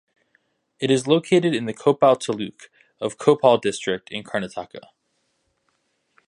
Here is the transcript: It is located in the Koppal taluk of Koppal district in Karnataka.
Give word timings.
It 0.79 0.89
is 0.89 1.05
located 1.05 1.53
in 1.53 1.65
the 1.67 1.75
Koppal 1.75 2.15
taluk 2.19 2.69
of 2.99 3.19
Koppal 3.19 3.61
district 3.61 4.09
in 4.11 4.23
Karnataka. 4.23 4.79